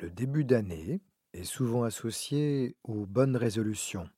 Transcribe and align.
Le 0.00 0.10
début 0.10 0.44
d'année 0.44 1.02
est 1.32 1.42
souvent 1.42 1.82
associé 1.82 2.76
aux 2.84 3.04
bonnes 3.04 3.36
résolutions. 3.36 4.08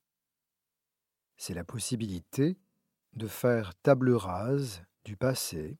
C'est 1.38 1.54
la 1.54 1.64
possibilité 1.64 2.58
de 3.14 3.26
faire 3.26 3.74
table 3.76 4.12
rase 4.12 4.84
du 5.06 5.16
passé 5.16 5.78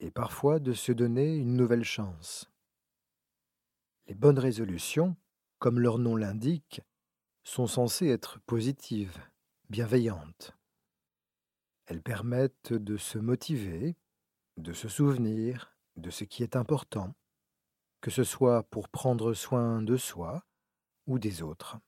et 0.00 0.10
parfois 0.10 0.58
de 0.58 0.72
se 0.72 0.90
donner 0.90 1.36
une 1.36 1.54
nouvelle 1.54 1.84
chance. 1.84 2.50
Les 4.08 4.16
bonnes 4.16 4.40
résolutions, 4.40 5.14
comme 5.60 5.78
leur 5.78 5.98
nom 5.98 6.16
l'indique, 6.16 6.80
sont 7.44 7.68
censées 7.68 8.08
être 8.08 8.40
positives, 8.40 9.18
bienveillantes. 9.70 10.56
Elles 11.86 12.02
permettent 12.02 12.72
de 12.72 12.96
se 12.96 13.18
motiver, 13.18 13.94
de 14.56 14.72
se 14.72 14.88
souvenir 14.88 15.76
de 15.94 16.10
ce 16.10 16.24
qui 16.24 16.42
est 16.42 16.56
important, 16.56 17.14
que 18.02 18.10
ce 18.10 18.24
soit 18.24 18.64
pour 18.64 18.88
prendre 18.88 19.32
soin 19.32 19.80
de 19.80 19.96
soi 19.96 20.44
ou 21.06 21.18
des 21.18 21.40
autres. 21.40 21.78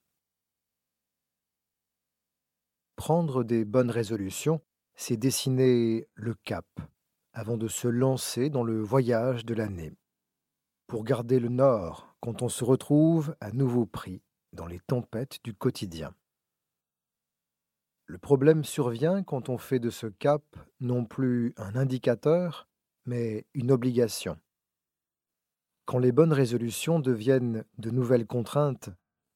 Prendre 2.96 3.42
des 3.42 3.64
bonnes 3.64 3.90
résolutions, 3.90 4.62
c'est 4.94 5.16
dessiner 5.16 6.08
le 6.14 6.34
cap 6.34 6.66
avant 7.32 7.56
de 7.56 7.66
se 7.66 7.88
lancer 7.88 8.48
dans 8.48 8.62
le 8.62 8.80
voyage 8.80 9.44
de 9.44 9.54
l'année, 9.54 9.92
pour 10.86 11.02
garder 11.02 11.40
le 11.40 11.48
nord 11.48 12.16
quand 12.20 12.42
on 12.42 12.48
se 12.48 12.62
retrouve 12.62 13.34
à 13.40 13.50
nouveau 13.50 13.84
pris 13.84 14.22
dans 14.52 14.66
les 14.66 14.78
tempêtes 14.78 15.40
du 15.42 15.52
quotidien. 15.52 16.14
Le 18.06 18.18
problème 18.18 18.62
survient 18.62 19.24
quand 19.24 19.48
on 19.48 19.58
fait 19.58 19.80
de 19.80 19.90
ce 19.90 20.06
cap 20.06 20.44
non 20.78 21.04
plus 21.04 21.54
un 21.56 21.74
indicateur, 21.74 22.68
mais 23.04 23.46
une 23.54 23.72
obligation. 23.72 24.38
Quand 25.86 25.98
les 25.98 26.12
bonnes 26.12 26.32
résolutions 26.32 26.98
deviennent 26.98 27.64
de 27.78 27.90
nouvelles 27.90 28.26
contraintes 28.26 28.90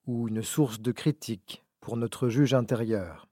ou 0.07 0.29
une 0.29 0.43
source 0.43 0.81
de 0.81 0.93
critique 0.93 1.65
pour 1.81 1.97
notre 1.97 2.29
juge 2.29 2.55
intérieur. 2.55 3.29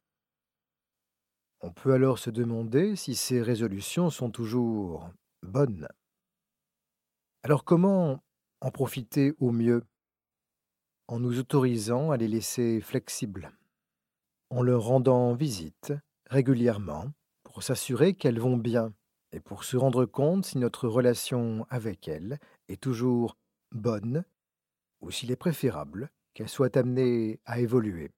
On 1.61 1.73
peut 1.73 1.95
alors 1.95 2.19
se 2.19 2.29
demander 2.29 2.95
si 2.95 3.15
ces 3.15 3.41
résolutions 3.41 4.11
sont 4.11 4.31
toujours 4.31 5.09
bonnes. 5.43 5.89
Alors 7.43 7.65
comment 7.65 8.23
en 8.61 8.71
profiter 8.71 9.33
au 9.39 9.51
mieux 9.51 9.83
En 11.09 11.19
nous 11.19 11.39
autorisant 11.39 12.11
à 12.11 12.19
les 12.19 12.29
laisser 12.29 12.81
flexibles, 12.83 13.51
en 14.51 14.63
leur 14.63 14.83
rendant 14.83 15.35
visite 15.35 15.95
régulièrement 16.27 17.13
pour 17.45 17.63
s'assurer 17.63 18.15
qu'elles 18.15 18.41
vont 18.41 18.59
bien? 18.59 18.93
Et 19.33 19.41
pour 19.41 19.65
se 19.65 19.77
rendre 19.77 20.07
compte 20.07 20.47
si 20.47 20.59
notre 20.59 20.89
relation 20.89 21.67
avec 21.71 22.09
elles 22.09 22.39
est 22.69 22.81
toujours 22.81 23.37
bonne 23.73 24.25
ou 25.01 25.11
s'il 25.11 25.31
est 25.31 25.37
préférable 25.37 26.11
qu'elle 26.35 26.49
soit 26.49 26.77
amenée 26.77 27.41
à 27.45 27.61
évoluer. 27.61 28.13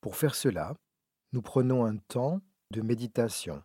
Pour 0.00 0.16
faire 0.16 0.34
cela, 0.34 0.76
nous 1.32 1.42
prenons 1.42 1.84
un 1.84 1.96
temps 1.96 2.40
de 2.70 2.80
méditation, 2.80 3.62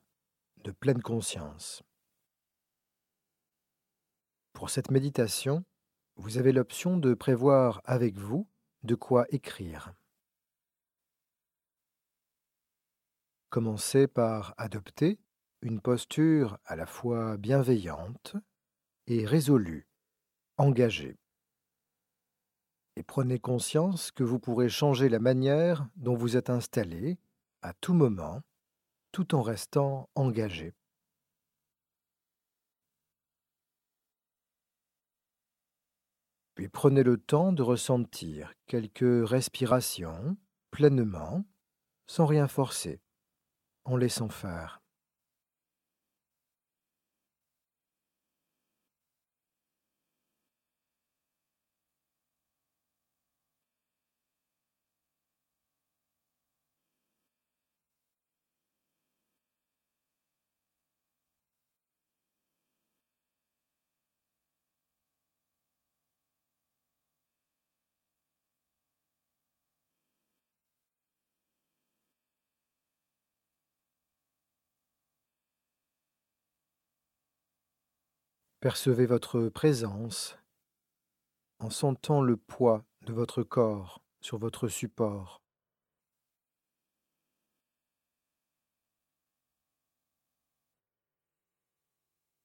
de 0.63 0.71
pleine 0.71 1.01
conscience. 1.01 1.83
Pour 4.53 4.69
cette 4.69 4.91
méditation, 4.91 5.63
vous 6.15 6.37
avez 6.37 6.51
l'option 6.51 6.97
de 6.97 7.13
prévoir 7.13 7.81
avec 7.85 8.17
vous 8.17 8.47
de 8.83 8.95
quoi 8.95 9.25
écrire. 9.29 9.93
Commencez 13.49 14.07
par 14.07 14.53
adopter 14.57 15.19
une 15.63 15.81
posture 15.81 16.59
à 16.65 16.75
la 16.75 16.85
fois 16.85 17.35
bienveillante 17.37 18.35
et 19.07 19.25
résolue, 19.25 19.87
engagée. 20.57 21.17
Et 22.95 23.01
prenez 23.01 23.39
conscience 23.39 24.11
que 24.11 24.23
vous 24.23 24.37
pourrez 24.37 24.69
changer 24.69 25.09
la 25.09 25.17
manière 25.17 25.87
dont 25.95 26.15
vous 26.15 26.37
êtes 26.37 26.51
installé 26.51 27.17
à 27.63 27.73
tout 27.73 27.95
moment, 27.95 28.43
tout 29.11 29.33
en 29.33 29.41
restant 29.41 30.09
engagé. 30.13 30.75
Puis 36.53 36.67
prenez 36.67 37.01
le 37.01 37.17
temps 37.17 37.51
de 37.51 37.63
ressentir 37.63 38.53
quelques 38.67 39.27
respirations 39.27 40.37
pleinement, 40.69 41.45
sans 42.05 42.27
rien 42.27 42.47
forcer, 42.47 43.01
en 43.89 43.97
laissant 43.97 44.29
faire. 44.29 44.81
Percevez 78.61 79.05
votre 79.05 79.47
présence 79.47 80.37
en 81.59 81.69
sentant 81.69 82.21
le 82.21 82.35
poids 82.35 82.83
de 83.03 83.13
votre 83.13 83.41
corps 83.41 84.03
sur 84.19 84.37
votre 84.37 84.67
support. 84.67 85.41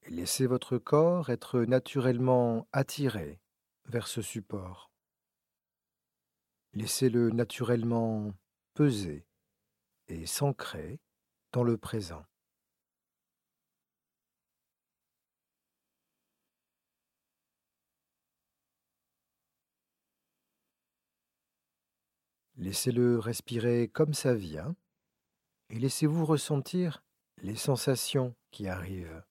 Laissez 0.07 0.47
votre 0.47 0.79
corps 0.79 1.31
être 1.31 1.63
naturellement 1.63 2.69
attiré 2.71 3.41
vers 3.87 4.07
ce 4.07 4.23
support. 4.23 4.93
Laissez-le 6.75 7.31
naturellement 7.31 8.33
peser 8.75 9.27
et 10.07 10.27
s'ancrer 10.27 11.01
dans 11.51 11.65
le 11.65 11.77
présent. 11.77 12.25
Laissez-le 22.65 23.19
respirer 23.19 23.89
comme 23.89 24.15
ça 24.15 24.33
vient 24.33 24.75
et 25.69 25.79
laissez-vous 25.79 26.25
ressentir 26.25 27.05
les 27.43 27.57
sensations 27.57 28.35
qui 28.51 28.69
arrivent. 28.69 29.23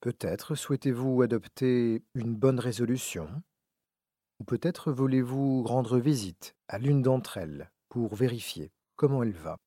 Peut-être 0.00 0.54
souhaitez-vous 0.54 1.22
adopter 1.22 2.04
une 2.14 2.36
bonne 2.36 2.60
résolution, 2.60 3.42
ou 4.38 4.44
peut-être 4.44 4.92
voulez-vous 4.92 5.64
rendre 5.64 5.98
visite 5.98 6.54
à 6.68 6.78
l'une 6.78 7.02
d'entre 7.02 7.36
elles 7.36 7.72
pour 7.88 8.14
vérifier 8.14 8.70
comment 8.94 9.24
elle 9.24 9.32
va. 9.32 9.58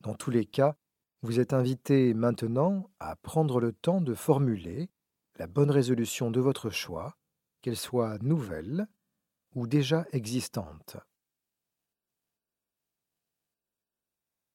Dans 0.00 0.14
tous 0.14 0.30
les 0.30 0.46
cas, 0.46 0.76
vous 1.22 1.38
êtes 1.38 1.52
invité 1.52 2.12
maintenant 2.12 2.90
à 2.98 3.14
prendre 3.16 3.60
le 3.60 3.72
temps 3.72 4.00
de 4.00 4.14
formuler 4.14 4.90
la 5.36 5.46
bonne 5.46 5.70
résolution 5.70 6.30
de 6.30 6.40
votre 6.40 6.70
choix, 6.70 7.16
qu'elle 7.62 7.76
soit 7.76 8.18
nouvelle 8.22 8.88
ou 9.54 9.66
déjà 9.66 10.06
existante. 10.12 10.96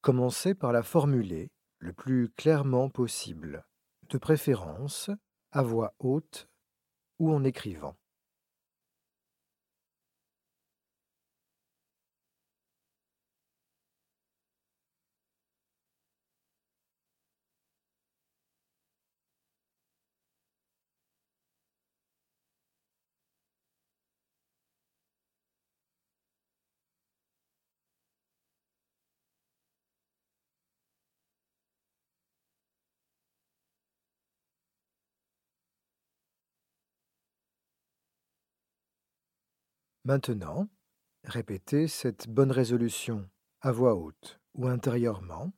Commencez 0.01 0.53
par 0.53 0.71
la 0.71 0.83
formuler 0.83 1.49
le 1.79 1.94
plus 1.94 2.29
clairement 2.29 2.89
possible 2.89 3.65
de 4.11 4.17
préférence 4.17 5.09
à 5.51 5.61
voix 5.61 5.95
haute 5.99 6.49
ou 7.19 7.31
en 7.33 7.45
écrivant. 7.45 7.95
Maintenant, 40.03 40.68
répétez 41.24 41.88
cette 41.88 42.27
bonne 42.27 42.51
résolution 42.51 43.30
à 43.62 43.71
voix 43.71 43.95
haute 43.95 44.39
ou 44.56 44.68
intérieurement 44.68 45.53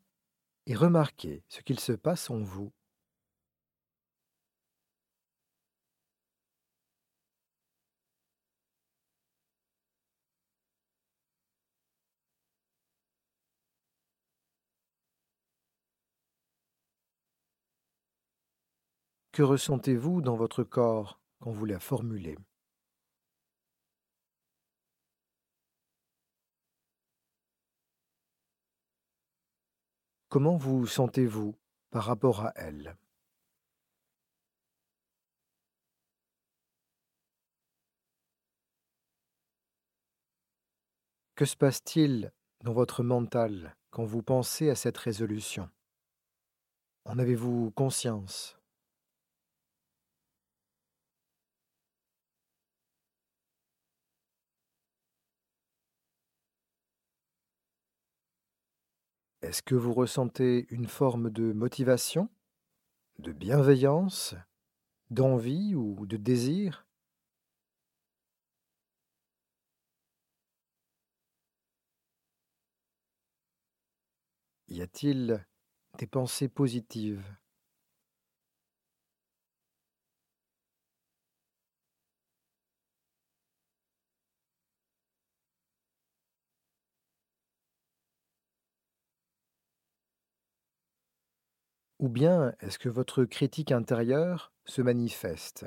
et 0.66 0.76
remarquez 0.76 1.44
ce 1.48 1.62
qu'il 1.62 1.80
se 1.80 1.94
passe 1.94 2.30
en 2.30 2.40
vous. 2.40 2.74
Que 19.32 19.42
ressentez-vous 19.42 20.22
dans 20.22 20.36
votre 20.36 20.64
corps 20.64 21.20
quand 21.40 21.52
vous 21.52 21.66
la 21.66 21.80
formulez? 21.80 22.38
Comment 30.34 30.58
vous 30.58 30.88
sentez-vous 30.88 31.56
par 31.92 32.06
rapport 32.06 32.44
à 32.44 32.54
elle? 32.56 32.98
Que 41.36 41.46
se 41.46 41.56
passe-t-il 41.56 42.32
dans 42.64 42.74
votre 42.74 43.04
mental 43.04 43.76
quand 43.92 44.06
vous 44.06 44.24
pensez 44.24 44.72
à 44.72 44.76
cette 44.76 44.98
résolution? 44.98 45.70
En 47.06 47.20
avez-vous 47.20 47.70
conscience? 47.76 48.58
Est-ce 59.44 59.62
que 59.62 59.76
vous 59.76 59.94
ressentez 59.94 60.68
une 60.70 60.88
forme 60.88 61.30
de 61.30 61.52
motivation, 61.52 62.30
de 63.20 63.34
bienveillance, 63.34 64.36
d'envie 65.10 65.76
ou 65.76 66.06
de 66.06 66.16
désir? 66.16 66.88
Y 74.70 74.82
a-t-il 74.82 75.46
des 75.98 76.08
pensées 76.08 76.48
positives? 76.48 77.22
Ou 92.04 92.10
bien 92.10 92.54
est-ce 92.60 92.80
que 92.80 92.90
votre 92.90 93.24
critique 93.24 93.72
intérieure 93.72 94.52
se 94.66 94.82
manifeste? 94.82 95.66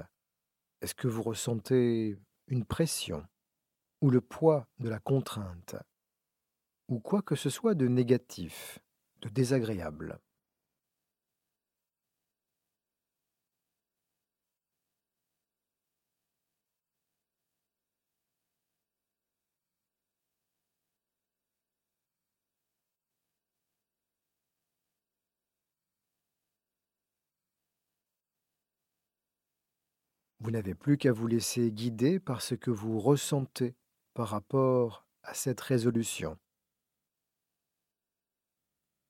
Est-ce 0.82 0.94
que 0.94 1.08
vous 1.08 1.22
ressentez 1.22 2.18
une 2.48 2.66
pression 2.66 3.26
ou 4.02 4.10
le 4.10 4.20
poids 4.20 4.68
de 4.78 4.90
la 4.90 4.98
contrainte? 4.98 5.76
Ou 6.88 7.00
quoi 7.00 7.22
que 7.22 7.36
ce 7.36 7.48
soit 7.48 7.74
de 7.74 7.88
négatif, 7.88 8.80
de 9.22 9.30
désagréable? 9.30 10.20
Vous 30.46 30.52
n'avez 30.52 30.76
plus 30.76 30.96
qu'à 30.96 31.10
vous 31.10 31.26
laisser 31.26 31.72
guider 31.72 32.20
par 32.20 32.40
ce 32.40 32.54
que 32.54 32.70
vous 32.70 33.00
ressentez 33.00 33.74
par 34.14 34.28
rapport 34.28 35.04
à 35.24 35.34
cette 35.34 35.60
résolution. 35.60 36.38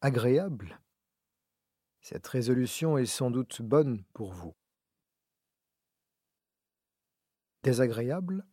Agréable 0.00 0.81
Cette 2.00 2.27
résolution 2.27 2.97
est 2.97 3.05
sans 3.05 3.31
doute 3.31 3.61
bonne 3.61 4.03
pour 4.15 4.33
vous. 4.33 4.55
Désagréable 7.65 8.47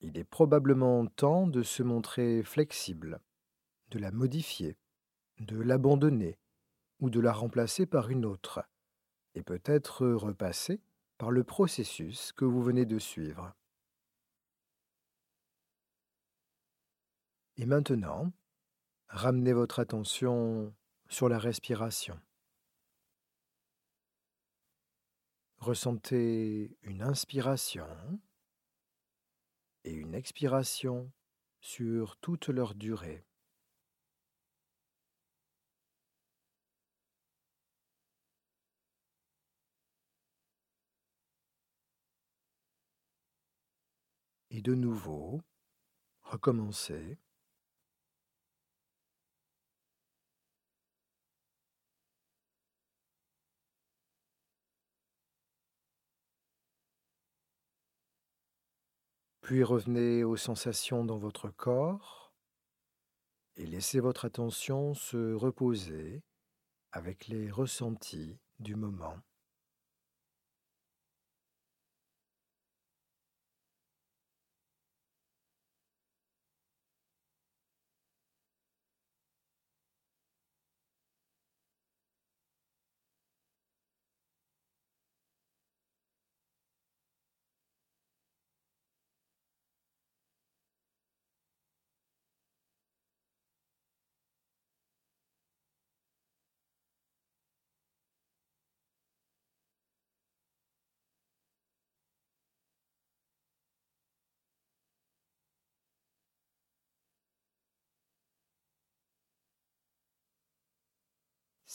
Il 0.00 0.18
est 0.18 0.24
probablement 0.24 1.06
temps 1.06 1.46
de 1.46 1.62
se 1.62 1.84
montrer 1.84 2.42
flexible, 2.42 3.20
de 3.90 4.00
la 4.00 4.10
modifier, 4.10 4.76
de 5.38 5.56
l'abandonner 5.56 6.36
ou 6.98 7.10
de 7.10 7.20
la 7.20 7.32
remplacer 7.32 7.86
par 7.86 8.10
une 8.10 8.24
autre, 8.24 8.64
et 9.36 9.44
peut-être 9.44 10.04
repasser 10.04 10.82
par 11.18 11.32
le 11.32 11.44
processus 11.44 12.32
que 12.32 12.44
vous 12.44 12.62
venez 12.62 12.86
de 12.86 12.98
suivre. 12.98 13.52
Et 17.56 17.66
maintenant, 17.66 18.32
ramenez 19.08 19.52
votre 19.52 19.80
attention 19.80 20.72
sur 21.08 21.28
la 21.28 21.38
respiration. 21.38 22.20
Ressentez 25.58 26.78
une 26.82 27.02
inspiration 27.02 27.88
et 29.82 29.92
une 29.92 30.14
expiration 30.14 31.10
sur 31.60 32.16
toute 32.18 32.48
leur 32.48 32.76
durée. 32.76 33.27
Et 44.58 44.60
de 44.60 44.74
nouveau, 44.74 45.40
recommencez. 46.22 47.16
Puis 59.42 59.62
revenez 59.62 60.24
aux 60.24 60.36
sensations 60.36 61.04
dans 61.04 61.18
votre 61.18 61.50
corps 61.50 62.34
et 63.54 63.64
laissez 63.64 64.00
votre 64.00 64.24
attention 64.24 64.92
se 64.94 65.34
reposer 65.34 66.24
avec 66.90 67.28
les 67.28 67.48
ressentis 67.48 68.40
du 68.58 68.74
moment. 68.74 69.22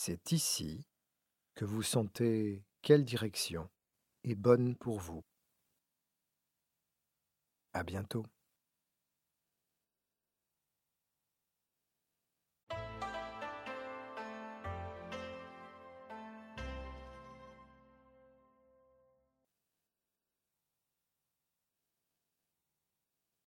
C'est 0.05 0.33
ici 0.33 0.85
que 1.55 1.63
vous 1.63 1.81
sentez 1.81 2.65
quelle 2.81 3.05
direction 3.05 3.69
est 4.25 4.35
bonne 4.35 4.75
pour 4.75 4.99
vous. 4.99 5.23
À 7.71 7.83
bientôt. 7.83 8.25